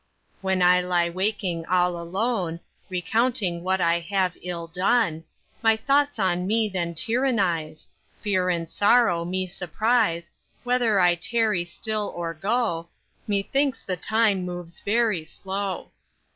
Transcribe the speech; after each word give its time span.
When 0.41 0.63
I 0.63 0.81
lie 0.81 1.09
waking 1.11 1.63
all 1.67 1.95
alone, 2.01 2.59
Recounting 2.89 3.63
what 3.63 3.79
I 3.79 3.99
have 3.99 4.35
ill 4.41 4.65
done, 4.65 5.25
My 5.61 5.77
thoughts 5.77 6.17
on 6.17 6.47
me 6.47 6.69
then 6.69 6.95
tyrannise, 6.95 7.85
Fear 8.19 8.49
and 8.49 8.67
sorrow 8.67 9.23
me 9.25 9.45
surprise, 9.45 10.31
Whether 10.63 10.99
I 10.99 11.13
tarry 11.13 11.65
still 11.65 12.11
or 12.15 12.33
go, 12.33 12.89
Methinks 13.27 13.83
the 13.83 13.95
time 13.95 14.43
moves 14.43 14.79
very 14.79 15.23
slow. 15.23 15.91